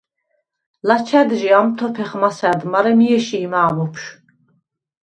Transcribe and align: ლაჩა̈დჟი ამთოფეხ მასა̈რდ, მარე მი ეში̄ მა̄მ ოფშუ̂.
ლაჩა̈დჟი 0.87 1.49
ამთოფეხ 1.59 2.11
მასა̈რდ, 2.21 2.61
მარე 2.71 2.91
მი 2.97 3.07
ეში̄ 3.17 3.47
მა̄მ 3.51 3.77
ოფშუ̂. 3.85 4.11